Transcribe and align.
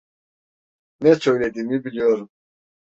Ne 1.01 1.15
söylediğimi 1.15 1.83
biliyorum. 1.85 2.29